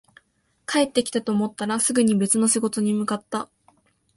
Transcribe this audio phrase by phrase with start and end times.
[0.65, 3.51] 帰ってきたと思ったら、すぐに別の仕事に向かった